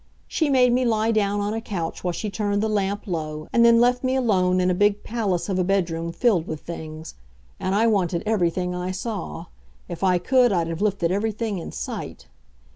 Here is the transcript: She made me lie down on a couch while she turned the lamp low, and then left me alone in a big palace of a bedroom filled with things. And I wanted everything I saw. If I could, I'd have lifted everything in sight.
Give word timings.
She 0.27 0.49
made 0.49 0.73
me 0.73 0.83
lie 0.83 1.11
down 1.11 1.41
on 1.41 1.53
a 1.53 1.61
couch 1.61 2.03
while 2.03 2.11
she 2.11 2.31
turned 2.31 2.63
the 2.63 2.67
lamp 2.67 3.05
low, 3.05 3.47
and 3.53 3.63
then 3.63 3.79
left 3.79 4.03
me 4.03 4.15
alone 4.15 4.59
in 4.59 4.71
a 4.71 4.73
big 4.73 5.03
palace 5.03 5.47
of 5.47 5.59
a 5.59 5.63
bedroom 5.63 6.11
filled 6.11 6.47
with 6.47 6.61
things. 6.61 7.13
And 7.59 7.75
I 7.75 7.85
wanted 7.85 8.23
everything 8.25 8.73
I 8.73 8.89
saw. 8.89 9.45
If 9.87 10.03
I 10.03 10.17
could, 10.17 10.51
I'd 10.51 10.65
have 10.69 10.81
lifted 10.81 11.11
everything 11.11 11.59
in 11.59 11.71
sight. 11.71 12.25